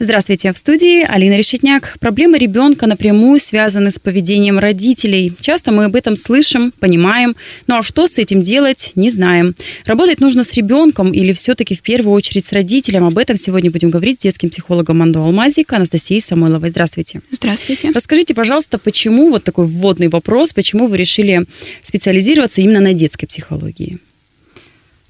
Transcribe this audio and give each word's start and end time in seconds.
Здравствуйте, 0.00 0.52
в 0.52 0.58
студии 0.58 1.02
Алина 1.02 1.36
Решетняк. 1.36 1.96
Проблемы 1.98 2.38
ребенка 2.38 2.86
напрямую 2.86 3.40
связаны 3.40 3.90
с 3.90 3.98
поведением 3.98 4.60
родителей. 4.60 5.32
Часто 5.40 5.72
мы 5.72 5.86
об 5.86 5.96
этом 5.96 6.14
слышим, 6.14 6.72
понимаем, 6.78 7.34
ну 7.66 7.78
а 7.78 7.82
что 7.82 8.06
с 8.06 8.16
этим 8.16 8.44
делать, 8.44 8.92
не 8.94 9.10
знаем. 9.10 9.56
Работать 9.86 10.20
нужно 10.20 10.44
с 10.44 10.52
ребенком 10.52 11.12
или 11.12 11.32
все-таки 11.32 11.74
в 11.74 11.80
первую 11.80 12.14
очередь 12.14 12.46
с 12.46 12.52
родителем? 12.52 13.06
Об 13.06 13.18
этом 13.18 13.36
сегодня 13.36 13.72
будем 13.72 13.90
говорить 13.90 14.20
с 14.20 14.22
детским 14.22 14.50
психологом 14.50 14.98
Манду 14.98 15.20
Алмазик 15.20 15.72
Анастасией 15.72 16.20
Самойловой. 16.20 16.70
Здравствуйте. 16.70 17.20
Здравствуйте. 17.32 17.90
Расскажите, 17.92 18.34
пожалуйста, 18.34 18.78
почему, 18.78 19.30
вот 19.30 19.42
такой 19.42 19.66
вводный 19.66 20.06
вопрос, 20.06 20.52
почему 20.52 20.86
вы 20.86 20.96
решили 20.96 21.44
специализироваться 21.82 22.60
именно 22.60 22.78
на 22.78 22.94
детской 22.94 23.26
психологии? 23.26 23.98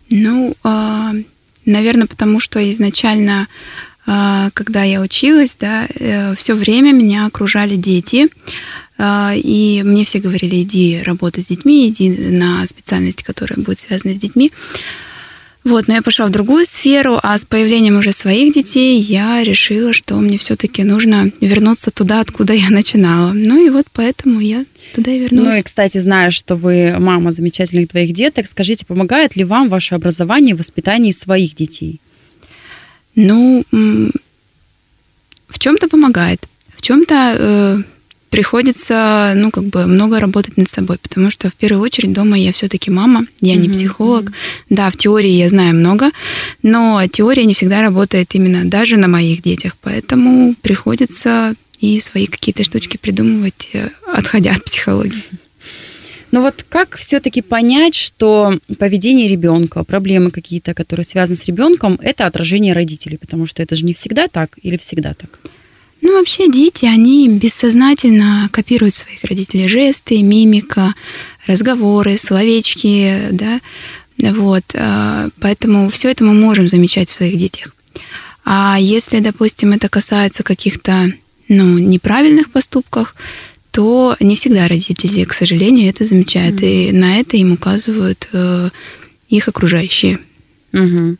Ну, 0.09 0.57
а, 0.62 1.12
наверное, 1.66 2.07
потому 2.07 2.41
что 2.41 2.59
изначально 2.70 3.48
когда 4.55 4.83
я 4.85 5.03
училась, 5.03 5.57
да, 5.61 5.87
э, 5.95 6.35
все 6.35 6.55
время 6.55 6.93
меня 6.93 7.27
окружали 7.27 7.77
дети, 7.77 8.29
а, 8.97 9.33
и 9.37 9.83
мне 9.85 10.05
все 10.05 10.19
говорили, 10.19 10.62
иди 10.62 11.03
работай 11.05 11.43
с 11.43 11.49
детьми, 11.49 11.89
иди 11.89 12.09
на 12.11 12.66
специальность, 12.66 13.23
которая 13.23 13.59
будет 13.59 13.79
связана 13.79 14.15
с 14.15 14.19
детьми. 14.19 14.51
Вот, 15.65 15.87
но 15.87 15.95
я 15.95 16.02
пошла 16.02 16.25
в 16.27 16.30
другую 16.30 16.65
сферу, 16.65 17.19
а 17.23 17.37
с 17.37 17.45
появлением 17.45 17.99
уже 17.99 18.13
своих 18.13 18.55
детей 18.55 18.99
я 19.01 19.45
решила, 19.45 19.93
что 19.93 20.15
мне 20.16 20.38
все-таки 20.38 20.83
нужно 20.83 21.30
вернуться 21.43 21.91
туда, 21.91 22.21
откуда 22.21 22.55
я 22.55 22.71
начинала. 22.71 23.33
Ну 23.35 23.65
и 23.65 23.69
вот 23.69 23.87
поэтому 23.93 24.41
я 24.41 24.65
туда 24.95 25.11
и 25.11 25.19
вернулась. 25.19 25.49
Ну 25.49 25.59
и, 25.59 25.63
кстати, 25.63 25.99
зная, 25.99 26.30
что 26.30 26.57
вы 26.57 26.97
мама 26.99 27.32
замечательных 27.32 27.91
твоих 27.91 28.15
деток, 28.15 28.47
скажите, 28.47 28.87
помогает 28.87 29.37
ли 29.37 29.45
вам 29.45 29.69
ваше 29.69 29.95
образование 29.95 30.54
в 30.54 30.59
воспитании 30.59 31.13
своих 31.13 31.54
детей? 31.54 32.01
Ну, 33.21 33.65
в 35.49 35.59
чем-то 35.59 35.88
помогает, 35.88 36.41
в 36.77 36.83
чем-то 36.83 37.35
э, 37.37 37.79
приходится, 38.30 39.33
ну, 39.35 39.51
как 39.51 39.65
бы 39.65 39.87
много 39.87 40.21
работать 40.21 40.57
над 40.57 40.71
собой, 40.71 40.99
потому 41.02 41.29
что 41.29 41.51
в 41.51 41.55
первую 41.55 41.83
очередь 41.83 42.13
дома 42.13 42.38
я 42.38 42.52
все-таки 42.52 42.93
мама, 42.93 43.27
я 43.41 43.57
не 43.57 43.69
психолог. 43.69 44.30
Да, 44.71 44.88
в 44.88 44.97
теории 44.97 45.33
я 45.33 45.49
знаю 45.49 45.75
много, 45.75 46.13
но 46.63 47.02
теория 47.10 47.45
не 47.45 47.55
всегда 47.55 47.83
работает 47.83 48.37
именно 48.37 48.65
даже 48.65 48.97
на 48.97 49.09
моих 49.09 49.43
детях, 49.43 49.77
поэтому 49.82 50.55
приходится 50.63 51.55
и 51.80 51.99
свои 51.99 52.27
какие-то 52.27 52.63
штучки 52.63 52.99
придумывать, 52.99 53.71
э, 53.73 53.88
отходя 54.15 54.53
от 54.53 54.63
психологии. 54.63 55.25
Но 56.30 56.43
вот 56.43 56.65
как 56.68 56.96
все-таки 56.96 57.40
понять, 57.43 57.95
что 57.95 58.59
поведение 58.79 59.29
ребенка, 59.29 59.84
проблемы 59.84 60.30
какие-то, 60.30 60.74
которые 60.74 61.04
связаны 61.04 61.37
с 61.37 61.46
ребенком, 61.46 61.98
это 62.02 62.26
отражение 62.26 62.74
родителей? 62.74 63.16
Потому 63.16 63.46
что 63.46 63.62
это 63.62 63.74
же 63.74 63.85
не 63.85 63.95
всегда 63.95 64.28
так 64.28 64.59
или 64.62 64.76
всегда 64.76 65.15
так? 65.15 65.41
Ну, 66.00 66.19
вообще 66.19 66.50
дети, 66.50 66.84
они 66.84 67.28
бессознательно 67.28 68.48
копируют 68.53 68.94
своих 68.94 69.25
родителей. 69.25 69.66
Жесты, 69.66 70.22
мимика, 70.22 70.94
разговоры, 71.47 72.16
словечки, 72.19 73.28
да, 73.32 73.60
вот. 74.19 74.65
А, 74.75 75.28
поэтому 75.41 75.91
все 75.91 76.10
это 76.10 76.25
мы 76.25 76.34
можем 76.34 76.69
замечать 76.69 77.09
в 77.09 77.12
своих 77.12 77.37
детях. 77.37 77.75
А 78.44 78.76
если, 78.81 79.20
допустим, 79.20 79.72
это 79.72 79.88
касается 79.88 80.42
каких-то 80.42 81.12
ну, 81.48 81.78
неправильных 81.78 82.50
поступков, 82.50 83.15
то 83.71 84.16
не 84.21 84.37
всегда 84.37 84.69
родители, 84.69 85.25
к 85.25 85.33
сожалению, 85.33 85.88
это 85.88 86.05
замечают, 86.05 86.61
mm-hmm. 86.61 86.88
и 86.88 86.93
на 86.93 87.21
это 87.21 87.37
им 87.37 87.53
указывают 87.53 88.28
э, 88.33 88.71
их 89.28 89.49
окружающие. 89.49 90.19
Угу. 90.72 91.16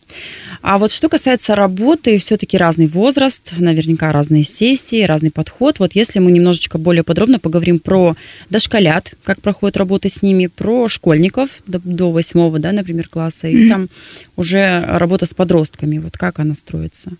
А 0.61 0.79
вот 0.79 0.93
что 0.93 1.09
касается 1.09 1.55
работы, 1.55 2.19
все-таки 2.19 2.59
разный 2.59 2.87
возраст, 2.87 3.55
наверняка 3.57 4.11
разные 4.11 4.45
сессии, 4.45 5.05
разный 5.05 5.31
подход. 5.31 5.79
Вот 5.79 5.95
если 5.95 6.19
мы 6.19 6.31
немножечко 6.33 6.77
более 6.77 7.03
подробно 7.03 7.39
поговорим 7.39 7.79
про 7.79 8.15
дошколят, 8.51 9.15
как 9.25 9.41
проходит 9.41 9.79
работа 9.79 10.11
с 10.11 10.21
ними, 10.21 10.49
про 10.49 10.89
школьников 10.89 11.63
до 11.67 12.11
восьмого, 12.11 12.59
да, 12.59 12.73
например, 12.73 13.09
класса, 13.09 13.49
и 13.49 13.55
mm-hmm. 13.55 13.69
там 13.69 13.89
уже 14.37 14.85
работа 14.87 15.25
с 15.25 15.33
подростками, 15.33 15.99
вот 15.99 16.19
как 16.19 16.41
она 16.41 16.55
строится? 16.55 17.13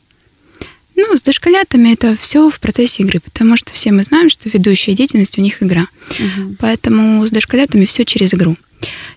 Ну, 1.01 1.17
с 1.17 1.23
дошколятами 1.23 1.93
это 1.93 2.17
все 2.21 2.51
в 2.51 2.59
процессе 2.59 3.05
игры, 3.05 3.21
потому 3.21 3.57
что 3.57 3.73
все 3.73 3.93
мы 3.93 4.03
знаем, 4.03 4.29
что 4.29 4.49
ведущая 4.49 4.95
деятельность 4.95 5.39
у 5.39 5.41
них 5.41 5.63
игра. 5.63 5.87
Угу. 6.11 6.57
Поэтому 6.59 7.25
с 7.25 7.31
дошколятами 7.31 7.85
все 7.85 8.05
через 8.05 8.35
игру. 8.35 8.57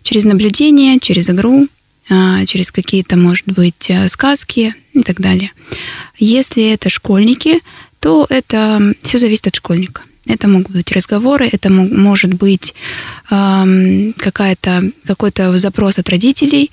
Через 0.04 0.26
наблюдение, 0.26 1.00
через 1.00 1.28
игру, 1.32 1.68
а, 2.08 2.46
через 2.46 2.72
какие-то, 2.72 3.18
может 3.18 3.48
быть, 3.48 3.90
э, 3.90 4.08
сказки 4.10 4.76
и 4.94 5.02
так 5.02 5.20
далее. 5.20 5.54
Если 6.20 6.70
это 6.70 6.90
школьники, 6.90 7.62
то 8.00 8.28
это 8.30 8.94
все 9.02 9.18
зависит 9.18 9.48
от 9.48 9.56
школьника. 9.56 10.04
Это 10.28 10.48
могут 10.48 10.72
быть 10.72 10.92
разговоры, 10.92 11.50
это 11.52 11.72
может 11.72 12.36
быть 12.36 12.76
какая-то, 13.28 14.92
какой-то 15.08 15.58
запрос 15.58 15.98
от 15.98 16.10
родителей, 16.10 16.70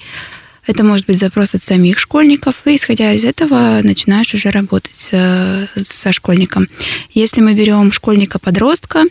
это 0.68 0.84
может 0.84 1.06
быть 1.06 1.18
запрос 1.18 1.54
от 1.54 1.62
самих 1.62 1.98
школьников, 1.98 2.54
и 2.66 2.76
исходя 2.76 3.12
из 3.12 3.24
этого 3.24 3.80
начинаешь 3.82 4.34
уже 4.34 4.50
работать 4.50 4.94
со, 4.94 5.68
со 5.74 6.12
школьником. 6.12 6.68
Если 7.14 7.40
мы 7.40 7.54
берем 7.54 7.90
школьника-подростка, 7.90 9.04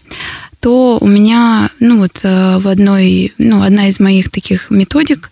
то 0.60 1.00
у 1.02 1.08
меня, 1.08 1.70
ну 1.80 1.98
вот 1.98 2.20
э, 2.22 2.58
в 2.60 2.68
одной, 2.68 3.34
ну 3.40 3.64
одна 3.64 3.90
из 3.90 4.00
моих 4.00 4.30
таких 4.30 4.70
методик 4.70 5.32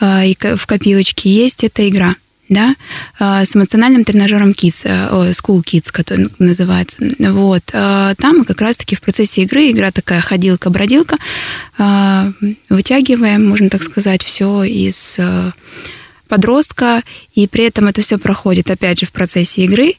э, 0.00 0.32
в 0.56 0.66
копилочке 0.66 1.30
есть 1.30 1.62
эта 1.64 1.88
игра 1.88 2.16
да, 2.50 2.74
а, 3.18 3.44
с 3.44 3.56
эмоциональным 3.56 4.04
тренажером 4.04 4.50
Kids, 4.50 4.82
э, 4.84 5.30
School 5.30 5.62
Kids, 5.62 5.90
который 5.90 6.28
называется. 6.38 6.98
Вот. 7.18 7.62
А, 7.72 8.14
там 8.16 8.44
как 8.44 8.60
раз-таки 8.60 8.96
в 8.96 9.00
процессе 9.00 9.42
игры 9.42 9.70
игра 9.70 9.92
такая 9.92 10.20
ходилка-бродилка, 10.20 11.16
а, 11.78 12.32
вытягиваем, 12.68 13.48
можно 13.48 13.70
так 13.70 13.84
сказать, 13.84 14.22
все 14.24 14.64
из 14.64 15.16
э, 15.18 15.52
подростка, 16.28 17.02
и 17.34 17.46
при 17.46 17.64
этом 17.64 17.86
это 17.86 18.02
все 18.02 18.18
проходит, 18.18 18.70
опять 18.70 19.00
же, 19.00 19.06
в 19.06 19.12
процессе 19.12 19.62
игры 19.62 19.94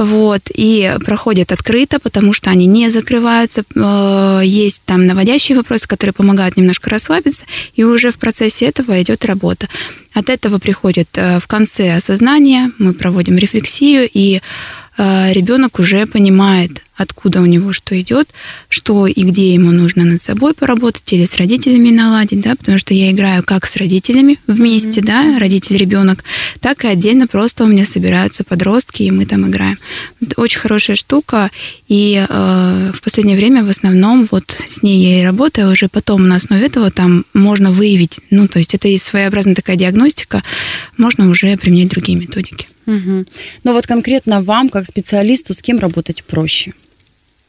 вот, 0.00 0.40
и 0.54 0.96
проходят 1.04 1.52
открыто, 1.52 1.98
потому 1.98 2.32
что 2.32 2.50
они 2.50 2.64
не 2.64 2.88
закрываются. 2.88 3.64
Э, 3.74 4.40
есть 4.44 4.82
там 4.86 5.06
наводящие 5.06 5.56
вопросы, 5.56 5.86
которые 5.86 6.14
помогают 6.14 6.56
немножко 6.56 6.88
расслабиться, 6.88 7.44
и 7.74 7.84
уже 7.84 8.10
в 8.10 8.18
процессе 8.18 8.66
этого 8.66 9.00
идет 9.02 9.24
работа. 9.24 9.68
От 10.12 10.28
этого 10.28 10.58
приходит 10.58 11.08
э, 11.14 11.38
в 11.38 11.46
конце 11.46 11.96
осознание, 11.96 12.70
мы 12.78 12.92
проводим 12.92 13.36
рефлексию, 13.36 14.08
и 14.12 14.40
э, 14.98 15.32
ребенок 15.32 15.78
уже 15.78 16.06
понимает, 16.06 16.82
откуда 17.00 17.40
у 17.40 17.46
него 17.46 17.72
что 17.72 17.98
идет, 17.98 18.28
что 18.68 19.06
и 19.06 19.22
где 19.22 19.54
ему 19.54 19.70
нужно 19.70 20.04
над 20.04 20.20
собой 20.20 20.52
поработать 20.52 21.10
или 21.12 21.24
с 21.24 21.36
родителями 21.36 21.90
наладить, 21.90 22.42
да, 22.42 22.54
потому 22.54 22.78
что 22.78 22.92
я 22.92 23.10
играю 23.10 23.42
как 23.42 23.66
с 23.66 23.76
родителями 23.76 24.38
вместе, 24.46 25.00
mm-hmm. 25.00 25.04
да, 25.04 25.38
родитель-ребенок, 25.38 26.24
так 26.60 26.84
и 26.84 26.88
отдельно 26.88 27.26
просто 27.26 27.64
у 27.64 27.66
меня 27.66 27.86
собираются 27.86 28.44
подростки, 28.44 29.02
и 29.02 29.10
мы 29.10 29.24
там 29.24 29.48
играем. 29.48 29.78
Это 30.20 30.40
очень 30.40 30.60
хорошая 30.60 30.96
штука, 30.96 31.50
и 31.88 32.24
э, 32.28 32.92
в 32.94 33.00
последнее 33.02 33.36
время 33.36 33.64
в 33.64 33.70
основном 33.70 34.28
вот 34.30 34.54
с 34.66 34.82
ней 34.82 35.02
я 35.02 35.20
и 35.20 35.24
работаю, 35.24 35.70
уже 35.70 35.88
потом 35.88 36.28
на 36.28 36.36
основе 36.36 36.66
этого 36.66 36.90
там 36.90 37.24
можно 37.32 37.70
выявить, 37.70 38.20
ну, 38.30 38.46
то 38.46 38.58
есть 38.58 38.74
это 38.74 38.88
и 38.88 38.98
своеобразная 38.98 39.54
такая 39.54 39.76
диагностика, 39.76 40.42
можно 40.98 41.30
уже 41.30 41.56
применять 41.56 41.88
другие 41.88 42.18
методики. 42.18 42.66
Угу. 42.86 43.24
Но 43.64 43.72
вот 43.72 43.86
конкретно 43.86 44.42
вам, 44.42 44.68
как 44.68 44.86
специалисту, 44.86 45.54
с 45.54 45.62
кем 45.62 45.78
работать 45.78 46.24
проще? 46.24 46.72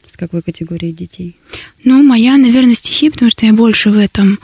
С 0.06 0.16
какой 0.16 0.42
категорией 0.42 0.92
детей? 0.92 1.36
Ну, 1.84 2.02
моя, 2.02 2.36
наверное, 2.36 2.74
стихи, 2.74 3.10
потому 3.10 3.30
что 3.30 3.46
я 3.46 3.52
больше 3.52 3.90
в 3.90 3.98
этом 3.98 4.38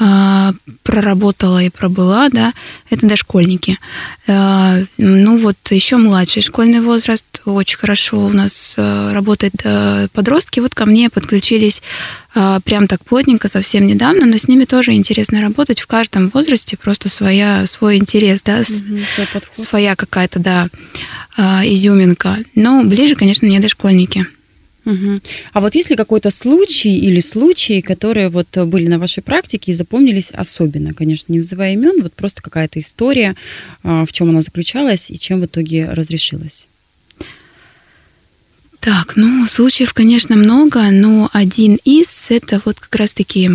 э, 0.00 0.52
проработала 0.82 1.62
и 1.62 1.70
пробыла, 1.70 2.28
да, 2.28 2.52
это 2.90 3.06
дошкольники. 3.06 3.78
Э, 4.26 4.84
ну, 4.98 5.36
вот 5.36 5.56
еще 5.70 5.96
младший 5.96 6.42
школьный 6.42 6.80
возраст, 6.80 7.24
очень 7.44 7.78
хорошо 7.78 8.18
у 8.18 8.30
нас 8.30 8.74
э, 8.76 9.12
работает 9.12 9.54
э, 9.64 10.08
подростки. 10.12 10.60
Вот 10.60 10.74
ко 10.74 10.86
мне 10.86 11.08
подключились 11.08 11.82
э, 12.34 12.60
прям 12.64 12.88
так 12.88 13.04
плотненько 13.04 13.48
совсем 13.48 13.86
недавно, 13.86 14.26
но 14.26 14.36
с 14.36 14.48
ними 14.48 14.64
тоже 14.64 14.92
интересно 14.92 15.40
работать. 15.40 15.80
В 15.80 15.86
каждом 15.86 16.30
возрасте 16.30 16.76
просто 16.76 17.08
своя, 17.08 17.66
свой 17.66 17.96
интерес, 17.96 18.42
да, 18.42 18.60
угу, 18.60 19.00
своя 19.52 19.96
какая-то, 19.96 20.38
да, 20.40 20.68
э, 21.36 21.42
изюминка. 21.72 22.38
Но 22.54 22.82
ближе, 22.84 23.14
конечно, 23.14 23.46
мне 23.46 23.60
дошкольники. 23.60 24.26
Угу. 24.86 25.20
А 25.52 25.60
вот 25.60 25.74
есть 25.74 25.90
ли 25.90 25.96
какой-то 25.96 26.30
случай 26.30 26.96
или 26.96 27.18
случаи, 27.18 27.80
которые 27.80 28.28
вот 28.28 28.46
были 28.56 28.86
на 28.86 29.00
вашей 29.00 29.22
практике 29.22 29.72
и 29.72 29.74
запомнились 29.74 30.30
особенно, 30.30 30.94
конечно, 30.94 31.32
не 31.32 31.40
называя 31.40 31.72
имен, 31.72 32.02
вот 32.02 32.14
просто 32.14 32.40
какая-то 32.40 32.78
история, 32.78 33.34
а, 33.82 34.06
в 34.06 34.12
чем 34.12 34.30
она 34.30 34.42
заключалась 34.42 35.10
и 35.10 35.18
чем 35.18 35.40
в 35.40 35.46
итоге 35.46 35.90
разрешилась? 35.90 36.68
Так, 38.78 39.16
ну, 39.16 39.46
случаев, 39.48 39.92
конечно, 39.92 40.36
много, 40.36 40.80
но 40.92 41.28
один 41.32 41.78
из 41.84 42.28
это 42.30 42.62
вот 42.64 42.78
как 42.78 42.94
раз-таки 42.94 43.50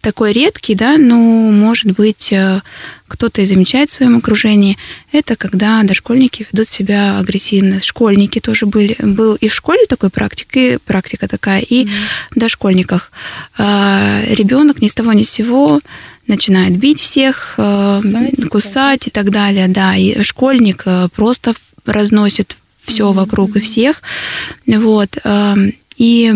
такой 0.00 0.32
редкий, 0.32 0.74
да, 0.74 0.96
но, 0.96 1.16
может 1.16 1.92
быть, 1.92 2.32
э, 2.32 2.62
кто-то 3.06 3.42
и 3.42 3.46
замечает 3.46 3.90
в 3.90 3.92
своем 3.92 4.16
окружении, 4.16 4.78
это 5.12 5.36
когда 5.36 5.82
дошкольники 5.82 6.46
ведут 6.50 6.68
себя 6.68 7.18
агрессивно. 7.18 7.80
Школьники 7.80 8.40
тоже 8.40 8.66
были. 8.66 8.96
Был 8.98 9.34
и 9.34 9.48
в 9.48 9.54
школе 9.54 9.84
такой 9.86 10.10
практик, 10.10 10.56
и 10.56 10.78
практика 10.84 11.28
такая, 11.28 11.60
и 11.60 11.84
mm-hmm. 11.84 11.90
в 12.30 12.38
дошкольниках. 12.38 13.12
А, 13.58 14.22
ребенок 14.26 14.80
ни 14.80 14.88
с 14.88 14.94
того 14.94 15.12
ни 15.12 15.22
с 15.22 15.30
сего 15.30 15.80
начинает 16.26 16.76
бить 16.78 17.00
всех, 17.00 17.54
э, 17.58 18.00
кусать, 18.00 18.48
кусать 18.48 19.06
и 19.08 19.10
так 19.10 19.30
далее, 19.30 19.68
да. 19.68 19.96
И 19.96 20.22
школьник 20.22 20.82
э, 20.86 21.08
просто 21.14 21.54
разносит 21.84 22.56
все 22.84 23.10
mm-hmm. 23.10 23.14
вокруг 23.14 23.56
и 23.56 23.60
всех. 23.60 24.02
Вот. 24.66 25.18
И 25.98 26.34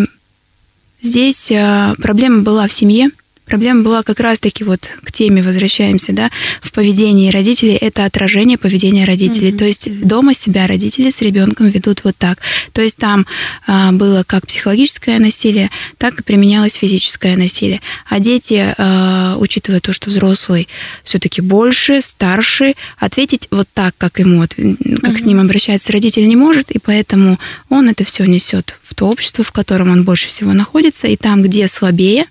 здесь 1.00 1.50
проблема 1.98 2.42
была 2.42 2.68
в 2.68 2.72
семье, 2.72 3.08
Проблема 3.46 3.82
была 3.82 4.02
как 4.02 4.20
раз-таки 4.20 4.64
вот 4.64 4.88
к 5.02 5.12
теме 5.12 5.42
возвращаемся, 5.42 6.12
да, 6.12 6.30
в 6.62 6.72
поведении 6.72 7.30
родителей. 7.30 7.74
Это 7.74 8.06
отражение 8.06 8.56
поведения 8.56 9.04
родителей. 9.04 9.50
Mm-hmm. 9.50 9.58
То 9.58 9.64
есть 9.64 10.00
дома 10.00 10.32
себя 10.32 10.66
родители 10.66 11.10
с 11.10 11.20
ребенком 11.20 11.68
ведут 11.68 12.04
вот 12.04 12.16
так. 12.16 12.38
То 12.72 12.80
есть 12.80 12.96
там 12.96 13.26
а, 13.66 13.92
было 13.92 14.24
как 14.26 14.46
психологическое 14.46 15.18
насилие, 15.18 15.70
так 15.98 16.20
и 16.20 16.22
применялось 16.22 16.74
физическое 16.74 17.36
насилие. 17.36 17.82
А 18.08 18.18
дети, 18.18 18.74
а, 18.78 19.36
учитывая 19.38 19.80
то, 19.80 19.92
что 19.92 20.08
взрослый 20.08 20.66
все-таки 21.02 21.42
больше, 21.42 22.00
старше, 22.00 22.74
ответить 22.98 23.48
вот 23.50 23.68
так, 23.74 23.94
как 23.98 24.20
ему, 24.20 24.40
как 24.40 24.58
mm-hmm. 24.58 25.16
с 25.18 25.24
ним 25.24 25.40
обращается 25.40 25.92
родитель, 25.92 26.26
не 26.26 26.36
может, 26.36 26.70
и 26.70 26.78
поэтому 26.78 27.38
он 27.68 27.90
это 27.90 28.04
все 28.04 28.24
несет 28.24 28.74
в 28.80 28.94
то 28.94 29.08
общество, 29.08 29.44
в 29.44 29.52
котором 29.52 29.90
он 29.90 30.04
больше 30.04 30.28
всего 30.28 30.54
находится, 30.54 31.08
и 31.08 31.16
там, 31.16 31.42
где 31.42 31.68
слабее, 31.68 32.26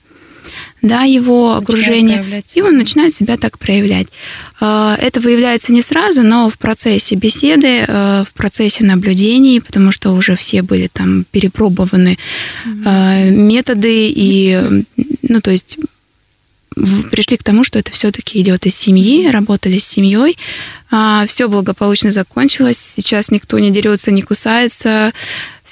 да, 0.84 1.04
его 1.04 1.56
окружение, 1.56 2.44
и 2.54 2.62
он 2.62 2.78
начинает 2.78 3.14
себя 3.14 3.38
так 3.38 3.58
проявлять. 3.58 4.08
А, 4.60 4.98
это 5.02 5.22
выявляется 5.22 5.72
не 5.72 5.82
сразу, 5.82 6.24
но 6.24 6.50
в 6.50 6.58
процессе 6.58 7.16
беседы, 7.16 7.86
э, 7.88 8.24
в 8.28 8.34
процессе 8.34 8.84
наблюдений, 8.84 9.62
потому 9.62 9.92
что 9.92 10.12
уже 10.12 10.36
все 10.36 10.62
были 10.62 10.90
там 10.92 11.26
перепробованы 11.32 12.18
mm-hmm. 12.66 13.32
методы 13.32 14.10
и, 14.10 14.84
ну, 15.22 15.42
то 15.42 15.52
есть 15.52 15.78
пришли 17.12 17.38
к 17.38 17.44
тому, 17.44 17.64
что 17.64 17.80
это 17.80 17.92
все-таки 17.92 18.42
идет 18.42 18.66
из 18.66 18.76
семьи, 18.76 19.30
работали 19.30 19.78
с 19.78 19.88
семьей, 19.88 20.38
а, 20.92 21.26
все 21.28 21.48
благополучно 21.48 22.12
закончилось. 22.12 22.78
Сейчас 22.78 23.32
никто 23.32 23.58
не 23.60 23.72
дерется, 23.72 24.12
не 24.12 24.22
кусается, 24.22 25.14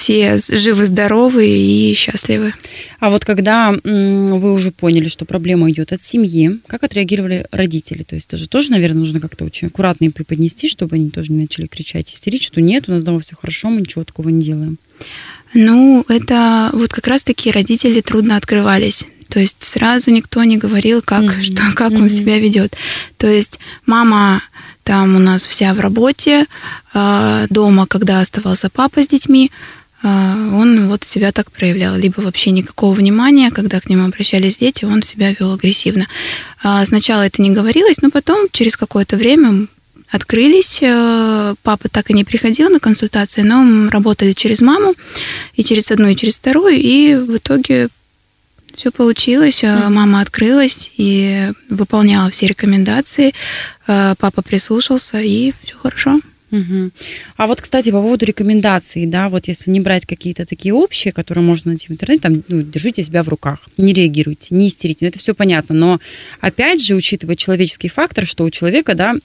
все 0.02 0.36
живы-здоровы 0.38 1.48
и 1.48 1.94
счастливы. 1.94 2.56
А 3.00 3.12
вот 3.12 3.24
когда 3.24 3.72
вы 3.84 4.52
уже 4.52 4.72
поняли, 4.72 5.08
что 5.08 5.26
проблема 5.26 5.70
идет 5.70 5.94
от 5.94 6.02
семьи, 6.02 6.60
как 6.66 6.82
отреагировали 6.84 7.46
родители? 7.52 8.02
То 8.02 8.16
есть 8.16 8.26
это 8.26 8.38
же 8.38 8.50
тоже, 8.50 8.72
наверное, 8.72 8.98
нужно 8.98 9.20
как-то 9.20 9.46
очень 9.46 9.68
аккуратно 9.68 10.06
им 10.06 10.12
преподнести, 10.12 10.68
чтобы 10.68 10.96
они 10.96 11.12
тоже 11.12 11.32
не 11.32 11.42
начали 11.42 11.68
кричать, 11.68 12.10
истерить, 12.10 12.42
что 12.42 12.62
нет, 12.62 12.86
у 12.88 12.94
нас 12.94 13.04
дома 13.04 13.20
все 13.20 13.36
хорошо, 13.36 13.70
мы 13.70 13.82
ничего 13.82 14.04
такого 14.04 14.30
не 14.30 14.42
делаем. 14.42 14.80
Ну, 15.54 16.04
это 16.08 16.72
вот 16.74 16.92
как 16.92 17.06
раз-таки 17.06 17.52
родители 17.52 18.02
трудно 18.02 18.38
открывались. 18.38 19.06
То 19.30 19.40
есть 19.40 19.62
сразу 19.62 20.10
никто 20.10 20.44
не 20.44 20.58
говорил, 20.58 21.04
как, 21.04 21.26
mm-hmm. 21.26 21.44
что, 21.44 21.62
как 21.76 21.92
mm-hmm. 21.92 22.02
он 22.02 22.10
себя 22.10 22.40
ведет. 22.40 22.76
То 23.18 23.28
есть 23.28 23.60
мама 23.86 24.42
там 24.84 25.16
у 25.16 25.20
нас 25.20 25.46
вся 25.46 25.76
в 25.76 25.80
работе, 25.80 26.48
а, 26.92 27.46
дома, 27.52 27.86
когда 27.86 28.20
оставался 28.20 28.72
папа 28.72 29.04
с 29.04 29.08
детьми, 29.08 29.52
он 30.04 30.88
вот 30.88 31.04
себя 31.04 31.32
так 31.32 31.52
проявлял. 31.52 31.96
Либо 31.96 32.22
вообще 32.22 32.52
никакого 32.52 32.94
внимания, 32.94 33.52
когда 33.52 33.80
к 33.80 33.90
нему 33.90 34.06
обращались 34.06 34.58
дети, 34.58 34.86
он 34.86 35.04
себя 35.04 35.34
вел 35.40 35.54
агрессивно. 35.54 36.08
А, 36.64 36.86
сначала 36.86 37.26
это 37.26 37.42
не 37.42 37.52
говорилось, 37.52 38.02
но 38.02 38.10
потом, 38.10 38.48
через 38.52 38.76
какое-то 38.78 39.18
время, 39.18 39.68
открылись. 40.10 40.80
Э, 40.82 41.56
папа 41.64 41.88
так 41.90 42.10
и 42.10 42.14
не 42.14 42.24
приходил 42.24 42.70
на 42.70 42.80
консультации, 42.80 43.42
но 43.44 43.64
мы 43.64 43.90
работали 43.90 44.34
через 44.34 44.62
маму, 44.62 44.94
и 45.56 45.64
через 45.64 45.92
одну, 45.92 46.10
и 46.10 46.16
через 46.16 46.38
вторую, 46.38 46.76
и 46.76 47.16
в 47.16 47.38
итоге 47.38 47.90
все 48.76 48.92
получилось. 48.92 49.64
Mm-hmm. 49.64 49.90
Мама 49.90 50.22
открылась 50.22 50.92
и 50.98 51.52
выполняла 51.70 52.30
все 52.30 52.48
рекомендации. 52.48 53.34
Папа 53.86 54.42
прислушался, 54.42 55.20
и 55.20 55.54
все 55.64 55.76
хорошо. 55.76 56.20
Угу. 56.52 56.92
А 57.38 57.48
вот, 57.48 57.62
кстати, 57.62 57.92
по 57.92 58.02
поводу 58.02 58.26
рекомендаций, 58.26 59.06
да, 59.06 59.30
вот 59.30 59.48
если 59.48 59.72
не 59.72 59.80
брать 59.80 60.06
какие-то 60.06 60.46
такие 60.46 60.74
общие, 60.74 61.14
которые 61.14 61.44
можно 61.44 61.72
найти 61.72 61.88
в 61.88 61.92
интернете, 61.92 62.22
там, 62.22 62.44
ну, 62.48 62.62
держите 62.62 63.04
себя 63.04 63.24
в 63.24 63.30
руках, 63.30 63.70
не 63.78 63.94
реагируйте, 63.94 64.48
не 64.52 64.68
истерите, 64.68 65.06
ну, 65.06 65.08
это 65.08 65.20
все 65.20 65.34
понятно, 65.34 65.74
но 65.76 66.00
опять 66.42 66.84
же, 66.84 66.96
учитывая 66.96 67.36
человеческий 67.36 67.88
фактор, 67.88 68.26
что 68.26 68.44
у 68.44 68.50
человека, 68.50 68.96
да, 68.96 69.16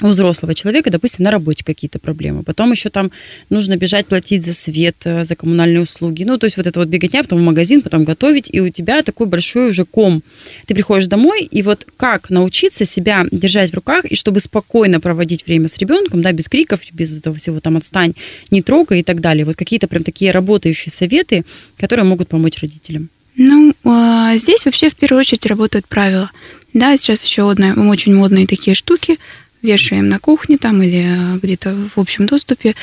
у 0.00 0.08
взрослого 0.08 0.54
человека, 0.54 0.90
допустим, 0.90 1.24
на 1.24 1.30
работе 1.30 1.64
какие-то 1.64 1.98
проблемы. 1.98 2.42
Потом 2.42 2.72
еще 2.72 2.90
там 2.90 3.12
нужно 3.48 3.76
бежать 3.76 4.06
платить 4.06 4.44
за 4.44 4.52
свет, 4.52 4.96
э, 5.04 5.24
за 5.24 5.36
коммунальные 5.36 5.82
услуги. 5.82 6.24
Ну, 6.24 6.36
то 6.36 6.46
есть 6.46 6.56
вот 6.56 6.66
это 6.66 6.80
вот 6.80 6.88
беготня, 6.88 7.22
потом 7.22 7.38
в 7.38 7.42
магазин, 7.42 7.80
потом 7.80 8.04
готовить, 8.04 8.48
и 8.52 8.60
у 8.60 8.70
тебя 8.70 9.02
такой 9.02 9.26
большой 9.26 9.70
уже 9.70 9.84
ком. 9.84 10.22
Ты 10.66 10.74
приходишь 10.74 11.06
домой, 11.06 11.44
и 11.44 11.62
вот 11.62 11.86
как 11.96 12.28
научиться 12.30 12.84
себя 12.84 13.24
держать 13.30 13.70
в 13.70 13.74
руках, 13.74 14.04
и 14.04 14.16
чтобы 14.16 14.40
спокойно 14.40 15.00
проводить 15.00 15.46
время 15.46 15.68
с 15.68 15.78
ребенком, 15.78 16.22
да, 16.22 16.32
без 16.32 16.48
криков, 16.48 16.80
без 16.92 17.16
этого 17.16 17.36
всего 17.36 17.60
там 17.60 17.76
отстань, 17.76 18.14
не 18.50 18.62
трогай 18.62 19.00
и 19.00 19.02
так 19.04 19.20
далее. 19.20 19.44
Вот 19.44 19.56
какие-то 19.56 19.86
прям 19.86 20.02
такие 20.02 20.32
работающие 20.32 20.92
советы, 20.92 21.44
которые 21.78 22.04
могут 22.04 22.28
помочь 22.28 22.60
родителям. 22.60 23.10
Ну, 23.36 23.74
а, 23.84 24.36
здесь 24.36 24.64
вообще 24.64 24.88
в 24.88 24.96
первую 24.96 25.20
очередь 25.20 25.46
работают 25.46 25.86
правила. 25.86 26.30
Да, 26.72 26.96
сейчас 26.96 27.24
еще 27.24 27.44
очень 27.44 28.14
модные 28.14 28.48
такие 28.48 28.74
штуки– 28.74 29.18
вешаем 29.64 30.08
на 30.08 30.18
кухне 30.18 30.58
там 30.58 30.82
или 30.82 31.04
э, 31.06 31.38
где-то 31.42 31.74
в 31.94 31.98
общем 31.98 32.26
доступе 32.26 32.74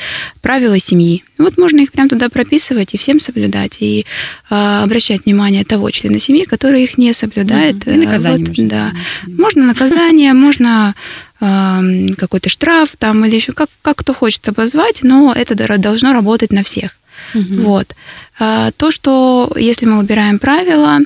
правила 0.42 0.78
семьи. 0.78 1.24
Вот 1.38 1.56
можно 1.56 1.80
их 1.80 1.92
прям 1.92 2.08
туда 2.08 2.28
прописывать 2.28 2.94
и 2.94 2.98
всем 2.98 3.20
соблюдать, 3.20 3.78
и 3.80 4.04
э, 4.50 4.82
обращать 4.82 5.24
внимание 5.24 5.64
того 5.64 5.90
члена 5.90 6.18
семьи, 6.18 6.44
который 6.44 6.82
их 6.82 6.98
не 6.98 7.12
соблюдает. 7.12 7.86
И 7.86 7.92
наказание 7.92 8.46
вот, 8.46 8.48
можно. 8.48 8.68
Да. 8.68 8.92
Можно 9.26 9.66
наказание, 9.66 10.32
можно 10.46 10.94
э, 11.40 12.08
какой-то 12.18 12.48
штраф 12.48 12.96
там 12.98 13.24
или 13.24 13.36
еще 13.36 13.52
как, 13.52 13.70
как 13.80 13.96
кто 13.98 14.12
хочет 14.12 14.46
обозвать, 14.48 15.02
но 15.02 15.32
это 15.34 15.54
должно 15.78 16.12
работать 16.12 16.52
на 16.52 16.62
всех. 16.62 16.98
Угу. 17.34 17.54
Вот. 17.62 17.94
То, 18.38 18.90
что 18.90 19.52
если 19.56 19.86
мы 19.86 20.00
убираем 20.00 20.40
правила, 20.40 20.98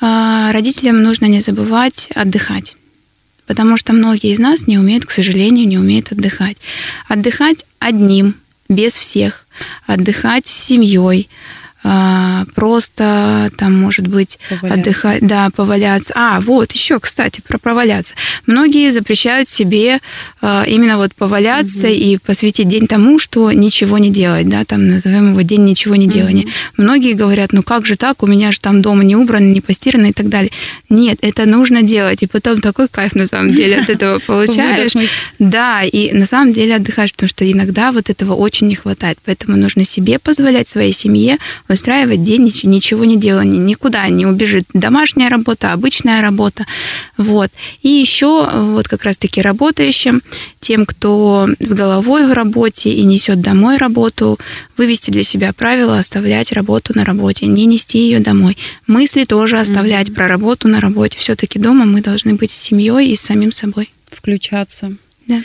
родителям 0.00 1.02
нужно 1.02 1.26
не 1.26 1.40
забывать 1.40 2.08
отдыхать 2.14 2.76
потому 3.50 3.76
что 3.76 3.92
многие 3.92 4.30
из 4.30 4.38
нас 4.38 4.68
не 4.68 4.78
умеют, 4.78 5.04
к 5.06 5.10
сожалению, 5.10 5.66
не 5.66 5.76
умеют 5.76 6.12
отдыхать. 6.12 6.56
Отдыхать 7.08 7.64
одним, 7.80 8.36
без 8.68 8.96
всех, 8.96 9.44
отдыхать 9.88 10.46
с 10.46 10.52
семьей, 10.52 11.28
а, 11.82 12.44
просто 12.54 13.50
там, 13.56 13.74
может 13.74 14.06
быть, 14.06 14.38
поваляться. 14.48 14.80
отдыхать, 14.80 15.26
да, 15.26 15.48
поваляться. 15.54 16.12
А, 16.14 16.40
вот, 16.40 16.72
еще, 16.72 16.98
кстати, 17.00 17.40
про 17.46 17.58
поваляться. 17.58 18.14
Многие 18.46 18.90
запрещают 18.90 19.48
себе 19.48 20.00
а, 20.42 20.64
именно 20.66 20.98
вот 20.98 21.14
поваляться 21.14 21.86
угу. 21.86 21.94
и 21.94 22.18
посвятить 22.18 22.68
день 22.68 22.86
тому, 22.86 23.18
что 23.18 23.50
ничего 23.52 23.96
не 23.98 24.10
делать, 24.10 24.48
да, 24.48 24.64
там 24.64 24.88
назовем 24.88 25.30
его 25.30 25.40
день 25.42 25.64
ничего 25.64 25.96
не 25.96 26.06
делания. 26.06 26.44
Угу. 26.44 26.50
Многие 26.78 27.14
говорят, 27.14 27.52
ну 27.52 27.62
как 27.62 27.86
же 27.86 27.96
так, 27.96 28.22
у 28.22 28.26
меня 28.26 28.52
же 28.52 28.60
там 28.60 28.82
дома 28.82 29.02
не 29.02 29.16
убрано, 29.16 29.50
не 29.50 29.60
постирано 29.60 30.06
и 30.06 30.12
так 30.12 30.28
далее. 30.28 30.50
Нет, 30.90 31.18
это 31.22 31.46
нужно 31.46 31.82
делать, 31.82 32.22
и 32.22 32.26
потом 32.26 32.60
такой 32.60 32.88
кайф 32.88 33.14
на 33.14 33.26
самом 33.26 33.54
деле 33.54 33.78
от 33.78 33.88
этого 33.88 34.18
получаешь. 34.26 34.92
Да, 35.38 35.82
и 35.82 36.12
на 36.12 36.26
самом 36.26 36.52
деле 36.52 36.76
отдыхаешь, 36.76 37.12
потому 37.12 37.28
что 37.28 37.50
иногда 37.50 37.92
вот 37.92 38.10
этого 38.10 38.34
очень 38.34 38.66
не 38.66 38.74
хватает, 38.74 39.18
поэтому 39.24 39.56
нужно 39.56 39.84
себе 39.84 40.18
позволять, 40.18 40.68
своей 40.68 40.92
семье 40.92 41.38
устраивать 41.70 42.22
день 42.22 42.44
ничего 42.62 43.04
не 43.04 43.16
делания, 43.16 43.58
никуда 43.58 44.08
не 44.08 44.26
убежит. 44.26 44.64
Домашняя 44.72 45.28
работа, 45.28 45.72
обычная 45.72 46.22
работа. 46.22 46.66
Вот. 47.16 47.50
И 47.82 47.88
еще 47.88 48.48
вот 48.52 48.88
как 48.88 49.04
раз-таки 49.04 49.40
работающим, 49.40 50.22
тем, 50.60 50.86
кто 50.86 51.48
с 51.58 51.72
головой 51.72 52.26
в 52.26 52.32
работе 52.32 52.90
и 52.90 53.02
несет 53.04 53.40
домой 53.40 53.76
работу, 53.76 54.38
вывести 54.76 55.10
для 55.10 55.22
себя 55.22 55.52
правило 55.52 55.98
оставлять 55.98 56.52
работу 56.52 56.92
на 56.94 57.04
работе, 57.04 57.46
не 57.46 57.66
нести 57.66 57.98
ее 57.98 58.20
домой. 58.20 58.56
Мысли 58.86 59.24
тоже 59.24 59.58
оставлять 59.58 60.08
mm-hmm. 60.08 60.14
про 60.14 60.28
работу 60.28 60.68
на 60.68 60.80
работе. 60.80 61.18
Все-таки 61.18 61.58
дома 61.58 61.84
мы 61.84 62.02
должны 62.02 62.34
быть 62.34 62.50
с 62.50 62.60
семьей 62.60 63.10
и 63.10 63.16
с 63.16 63.20
самим 63.20 63.52
собой. 63.52 63.90
Включаться. 64.10 64.96
Да. 65.26 65.42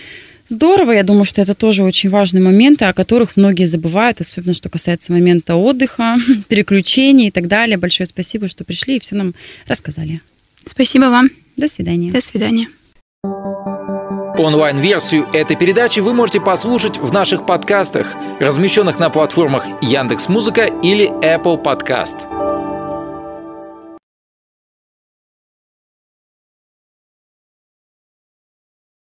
Здорово, 0.48 0.92
я 0.92 1.04
думаю, 1.04 1.25
что 1.25 1.42
это 1.42 1.56
тоже 1.56 1.84
очень 1.84 2.10
важные 2.10 2.44
моменты, 2.44 2.86
о 2.86 2.94
которых 2.94 3.36
многие 3.36 3.66
забывают, 3.66 4.22
особенно 4.22 4.54
что 4.54 4.70
касается 4.70 5.12
момента 5.12 5.56
отдыха, 5.56 6.18
переключений 6.48 7.28
и 7.28 7.32
так 7.32 7.48
далее. 7.48 7.78
Большое 7.78 8.08
спасибо, 8.08 8.48
что 8.48 8.64
пришли 8.64 8.98
и 8.98 9.00
все 9.00 9.16
нам 9.16 9.34
рассказали. 9.68 10.22
Спасибо 10.66 11.06
вам. 11.06 11.30
До 11.58 11.68
свидания. 11.68 12.12
До 12.12 12.22
свидания. 12.22 12.68
Онлайн-версию 14.38 15.28
этой 15.34 15.56
передачи 15.56 16.02
вы 16.02 16.14
можете 16.14 16.42
послушать 16.42 16.98
в 16.98 17.12
наших 17.14 17.46
подкастах, 17.46 18.16
размещенных 18.40 19.00
на 19.00 19.10
платформах 19.10 19.66
Яндекс.Музыка 19.82 20.66
или 20.66 21.10
Apple 21.24 21.64
Podcast. 21.64 22.55